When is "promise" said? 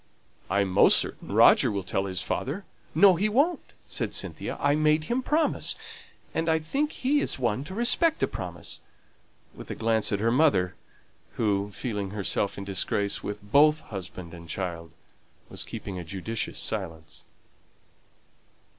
5.21-5.75, 8.27-8.79